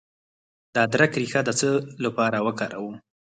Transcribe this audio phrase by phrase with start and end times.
[0.73, 1.69] د ادرک ریښه د څه
[2.05, 2.95] لپاره وکاروم؟